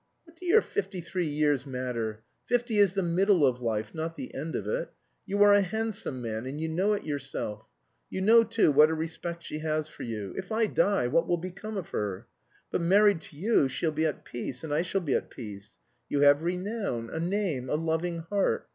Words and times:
"What 0.23 0.35
do 0.35 0.47
your 0.47 0.63
fifty 0.63 0.99
three 0.99 1.27
years 1.27 1.67
matter! 1.67 2.23
Fifty 2.47 2.79
is 2.79 2.93
the 2.93 3.03
middle 3.03 3.45
of 3.45 3.61
life, 3.61 3.93
not 3.93 4.15
the 4.15 4.33
end 4.33 4.55
of 4.55 4.65
it. 4.65 4.89
You 5.27 5.43
are 5.43 5.53
a 5.53 5.61
handsome 5.61 6.23
man 6.23 6.47
and 6.47 6.59
you 6.59 6.69
know 6.69 6.93
it 6.93 7.03
yourself. 7.05 7.67
You 8.09 8.21
know, 8.21 8.43
too, 8.43 8.71
what 8.71 8.89
a 8.89 8.95
respect 8.95 9.43
she 9.43 9.59
has 9.59 9.89
for 9.89 10.01
you. 10.01 10.33
If 10.35 10.51
I 10.51 10.65
die, 10.65 11.05
what 11.05 11.27
will 11.27 11.37
become 11.37 11.77
of 11.77 11.89
her? 11.89 12.25
But 12.71 12.81
married 12.81 13.21
to 13.21 13.35
you 13.35 13.69
she'll 13.69 13.91
be 13.91 14.07
at 14.07 14.25
peace, 14.25 14.63
and 14.63 14.73
I 14.73 14.81
shall 14.81 15.01
be 15.01 15.13
at 15.13 15.29
peace. 15.29 15.73
You 16.09 16.21
have 16.21 16.41
renown, 16.41 17.11
a 17.11 17.19
name, 17.19 17.69
a 17.69 17.75
loving 17.75 18.21
heart. 18.21 18.67